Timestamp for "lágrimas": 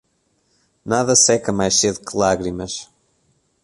2.17-2.89